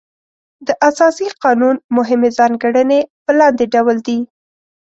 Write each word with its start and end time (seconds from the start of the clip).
د 0.67 0.69
اساسي 0.89 1.27
قانون 1.43 1.75
مهمې 1.97 2.29
ځانګړنې 2.37 2.99
په 3.25 3.31
لاندې 3.39 3.65
ډول 3.73 3.97
دي. 4.07 4.19